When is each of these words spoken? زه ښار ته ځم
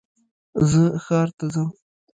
زه 0.69 0.83
ښار 1.03 1.29
ته 1.37 1.45
ځم 1.53 1.69